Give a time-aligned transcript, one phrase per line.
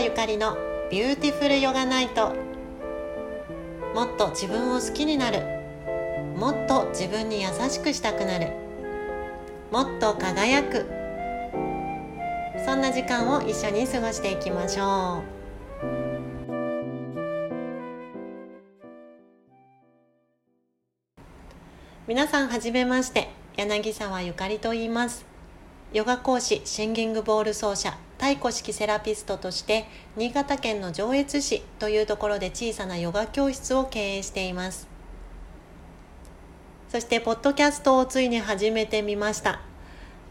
[0.00, 0.56] ゆかりの
[0.90, 2.34] ビューティフルヨガナイト
[3.94, 5.42] もっと自分を好きになる。
[6.36, 8.52] もっと自分に優しくしたくなる。
[9.72, 10.86] もっと輝く。
[12.64, 15.40] そんな時間を一緒に過ごしていきましょう。
[22.06, 23.28] 皆さんはじめまして。
[23.56, 25.26] 柳沢ゆかりと言います。
[25.92, 27.98] ヨガ講師シンギングボール奏者。
[28.20, 34.86] 太鼓式セラピストとして新潟県の上越市というところで小さなヨガ教室を経営しています。
[36.90, 39.62] そしてポッドキャストをついに始めてみました。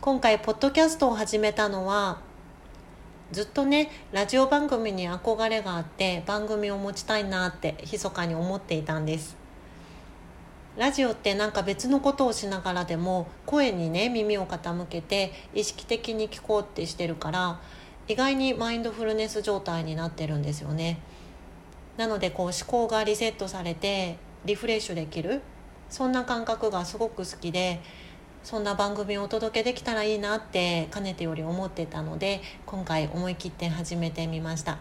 [0.00, 2.20] 今回ポッドキャストを始めたのは
[3.32, 9.43] ずっとねラジオ番組に憧れがあって番組を持ちたいなって密かに思っていたんです。
[10.76, 17.60] ラジオってなんか別のことをしながらでも声にね耳を傾けて意識的に聞こうってしてるから
[18.08, 20.98] 意外にマインドフルネス状態になってるんですよね。
[21.96, 25.42] なのでこう思考がリセットされてリフレッシュできる
[25.88, 27.80] そんな感覚がすごく好きで
[28.42, 34.78] そんな番組をお届けできたらいいなってかねてより思ってたので今回思い切って始めてみました。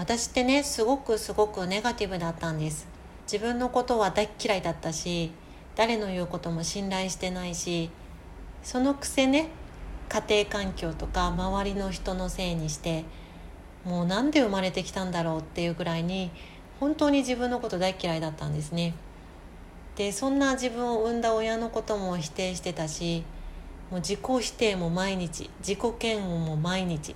[0.00, 2.88] 私ってねすごくすごくネガティブだったんです。
[3.30, 5.30] 自分のことは大嫌いだったし
[5.76, 7.90] 誰の言うことも信頼してないし
[8.62, 9.50] そのくせね
[10.08, 13.04] 家庭環境とか周りの人のせいにして
[13.84, 16.30] もうなんで生まれてきたんだろうっていうぐらいに
[16.80, 18.94] 本当に自分のこと大嫌いだったんですね。
[19.96, 23.22] でそんな自分を産んだ親のことも否定してたし
[23.90, 27.14] もう自己否定も毎日自己嫌悪も毎日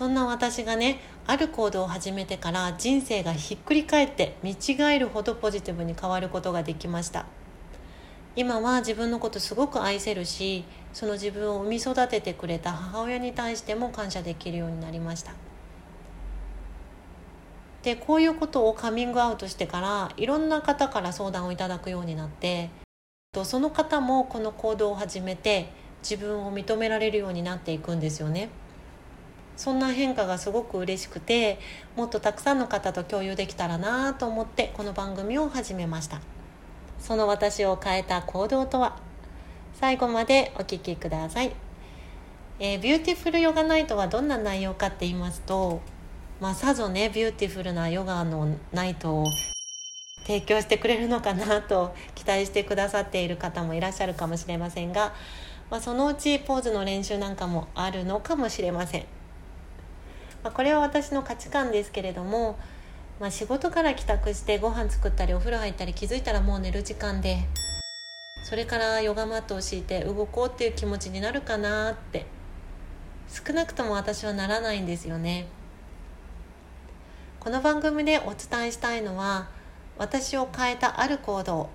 [0.00, 7.26] そんな私がねある行動を始めてから人生がひっくり返って見違えるほどポジティブに変わることができました。
[8.34, 15.34] 今は自分のことすごく愛せるしその自分を産み育ててくれた母親に対しても感謝できるようになりました。
[17.82, 22.70] でこういうことをカミングアウトしてからいろんな方から相談をいただくようになって
[23.44, 25.70] その方もこの行動を始めて
[26.02, 28.48] 自分を認められるようになっていくんですよね。
[29.60, 31.58] そんな変化がすごく嬉しくて
[31.94, 36.22] もっとたくさんの方と共有できたらなと思ってこの番組を始めました。
[36.98, 38.96] その私を変えた行動とは？
[39.74, 41.52] 最後までお聞きください、
[42.58, 45.82] えー、ビューティフルヨガナイトはどんな内容かって言いますと
[46.40, 49.26] まあ、さぞねビューティフルなヨガのナイトを
[50.26, 55.12] 提供してくれるのかなと 期待してくださっている方もいらっしゃるかもしれませんが、
[55.68, 59.04] まあ、そのうちポーズの練習なんかもあるのかもしれません、
[60.42, 62.58] まあ、これは私の価値観ですけれども、
[63.20, 67.44] まあ、仕事から帰宅してご飯作ったりお風呂入ったり気づいたらもう寝る時間で
[68.44, 72.26] それからヨガマットを敷いて動こうっていう気持ちになるかなって
[73.28, 75.46] 少なくとも私はならないんですよね。
[77.38, 79.48] この番組でお伝えしたいのは
[79.98, 81.70] 私を変えたある行動。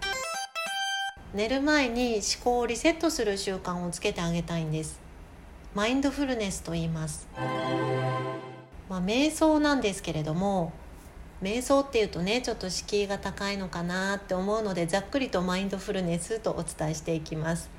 [1.34, 5.00] 寝る前に思考をリセットする習慣をつけてあげたいんです。
[5.74, 7.28] マインドフルネスと言います。
[8.90, 10.72] まあ、瞑想なんですけれども
[11.42, 17.70] 瞑想っていうとねちょっと敷居が高いのかなって思うのでざっくりとマインドフルネスとお伝えしていきます。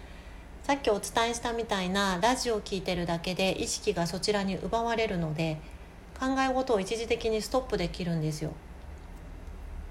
[0.62, 5.58] さっきお伝えしたみたいなラジオを聴いてるだけで意識がそちらに奪われるので
[6.18, 8.52] 考え事を一時的にストップできるんですよ。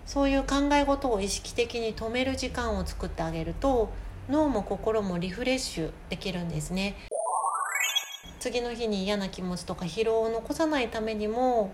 [0.05, 3.89] そういう考え事を意識的に止める時間を作ってあげると
[4.29, 6.95] 脳も心もリフレッシュできるんですね。
[8.45, 11.71] 次の日に嫌な気持ちとか疲労を残さないためにも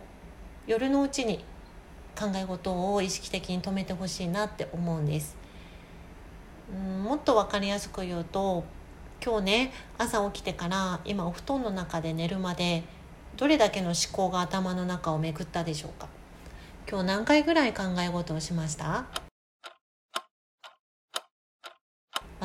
[0.66, 1.44] 夜のうちに
[2.18, 5.36] 考え事を意識的に止めてほしいなって思うんです。
[6.74, 8.64] うんもっと分かりやすく言うと
[9.22, 12.84] 今日ね朝起きてから今お布団の中で寝るまで
[13.36, 16.08] どれだけの思考が頭の中を巡ったでしょうか。
[16.90, 19.31] 今日何回ぐらい考え事をしました？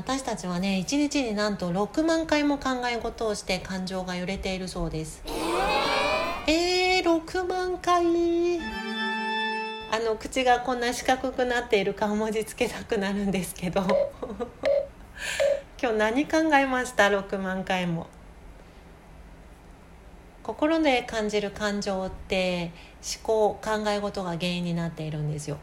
[0.06, 5.20] 私たちはね一日になんと6万回も考え事をして感情が揺れているそうです。
[6.46, 8.60] えー、6万回。
[8.60, 13.82] あの口がこんな四角くなっている顔文字つけたくなるんですけど。
[15.82, 18.06] 今日何考えました？6万回も。
[20.44, 22.70] 心で感じる感情って
[23.02, 25.58] 思考考え事が原因になっているんですよ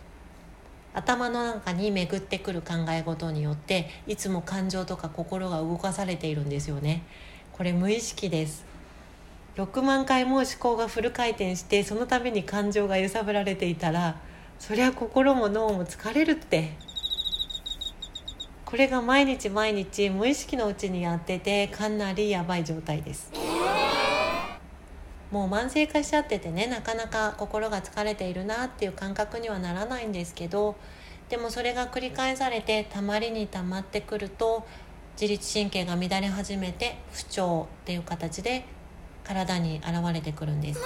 [0.94, 7.04] 頭の中に巡ってくる考え事によっていつも感情とか心が動かされているんですよね。
[7.52, 8.66] これ無意識です。
[9.56, 14.18] 6万回も思考がフル回転してその度に感情が揺さぶられていたら
[14.58, 16.72] そりゃ心も脳も疲れるって。
[18.66, 23.32] これが毎日毎日無意識のうちにやっててかなりやばい状態です。
[25.34, 30.76] もう慢性化しちゃっててねなかなか心が疲れているなっていう感覚にはならないんですけど
[31.28, 34.64] でもそれが繰り返されてたまりにたまってくると
[35.20, 38.66] 自律神経が乱れ始めて不調っていう形で
[39.24, 40.82] 体に現れてくるんです。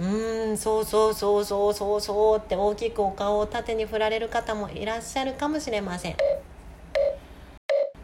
[0.00, 6.16] うーんそうそうそうそうそうそうって大きくお顔を縦に振られる方もいらっしゃるかもしれません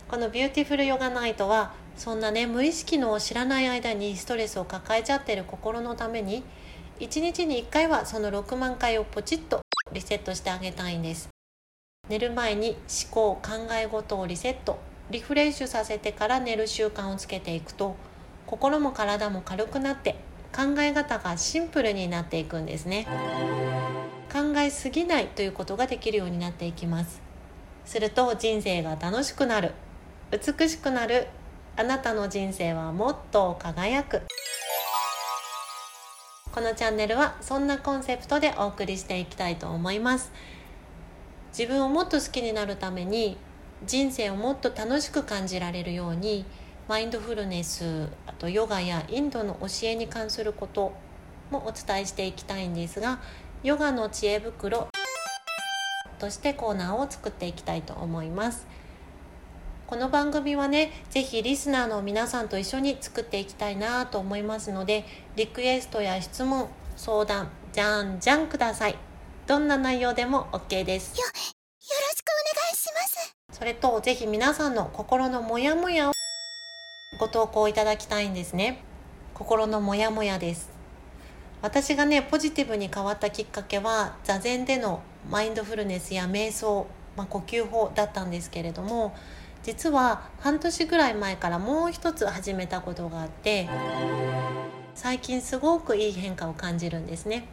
[0.06, 6.42] このビューティフルヨガナイトはそんなね無意識の知らない間にストレスを抱えちゃってる心のために
[7.00, 9.62] 1日に1回はその6万回をポチッと
[9.92, 11.28] リセットしてあげたいんです。
[12.08, 14.78] 寝る前に思考考え事をリセット
[15.10, 17.96] リフレッシュさせてから寝る習慣をつけていくと
[18.46, 20.16] 心も体も軽くなって
[20.54, 23.06] 考え方がシンプルになっていくんですね。
[24.32, 27.20] 考えすぎないということができるようになっていきます。
[27.84, 29.72] すると人生が楽しくなる
[30.30, 31.28] 美しくなる
[31.78, 34.22] あなたの人生はもっと輝く。
[36.50, 40.32] このチャンネルはそんなコンセプトでお送りしていきたいと思います。
[41.50, 43.36] 自分をもっと好きになるために
[43.84, 46.46] 人生をもっと楽しく感じられるように
[46.88, 50.94] マインドフルネスあとヨガやインドの教えに関すること
[51.50, 53.20] もお伝えしていきたいんですが
[53.62, 54.88] ヨガの知恵袋
[56.18, 58.66] としてコーナーを作っていきたいと思います。
[59.86, 65.04] この番組はね是非リスナーの皆さんと一緒に作っていきたいなと思いますので
[65.36, 68.96] リクエストや質問相談じゃんじゃんください。
[69.46, 71.16] どんな内容でも OK です。
[71.16, 71.86] よよろしくお
[72.56, 73.36] 願いします。
[73.52, 76.12] それと是非皆さんの心のモヤモヤを
[77.20, 78.82] ご投稿いただきたいんですね。
[79.34, 80.68] 心のモヤモヤです。
[81.62, 85.00] 私がねポジティブに変わったきっかけは座禅での
[85.30, 89.14] マインドフルネスや瞑想、まあ、呼吸法だったんですけれども
[89.66, 93.68] 実は半年ぐらい前からもう一つ始めたことがあって
[94.94, 97.48] 最近すごくいい変化を感じるんですね。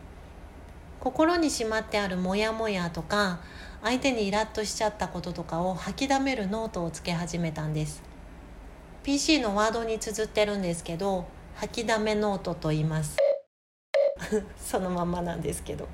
[1.00, 3.40] 心にしまってあるモヤモヤとか
[3.82, 8.04] 相手にイラッとしちゃったこととかを吐きだめるノートをつけ始めたんです。
[9.02, 11.26] PC のワードに綴ってるんですけど
[11.56, 13.18] 吐きだめノートと言います。
[14.64, 15.88] そのままなんですけど。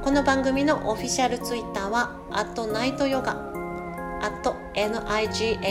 [0.03, 3.54] この番組のオフィシャルツイッターはアットナイトヨガ。
[4.21, 5.65] NIGHTYOGA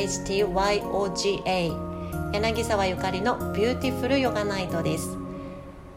[2.33, 5.17] 柳沢ゆかりのビューティフルヨガナイトです。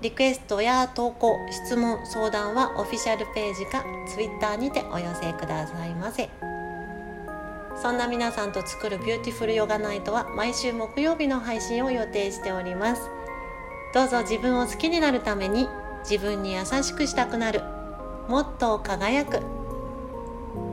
[0.02, 6.30] リクエストや投稿質問相談はオフィシャルページかツイッターにてお寄せくださいませ。
[7.82, 13.10] そんな皆さんと作るビューティフルヨガナイトは毎週木曜日の配信を予定しております。
[13.94, 15.68] どうぞ自分を好きになるために
[16.10, 17.62] 自分に優しくしたくなる
[18.28, 19.42] もっと輝く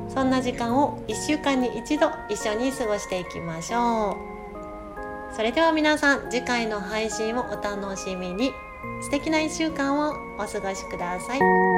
[0.09, 8.53] そんな時間を1週間に一度一緒に過ごしていきましょうそれでは皆さん次回の配信をお楽しみに
[9.03, 11.74] 素敵な1週間をお過ごしください。